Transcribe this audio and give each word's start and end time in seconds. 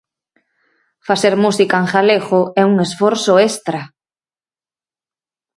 Facer 1.07 1.33
música 1.43 1.75
en 1.83 1.87
galego 1.93 2.41
é 2.61 2.63
un 2.71 2.75
esforzo 2.87 3.33
extra. 3.49 3.81